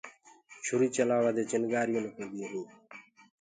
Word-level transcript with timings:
چوري 0.65 0.87
چلآوآ 0.95 1.31
دي 1.35 1.43
چِڻگينٚ 1.49 1.91
نِڪݪديونٚ 2.05 2.49
هينٚ۔ 2.51 2.69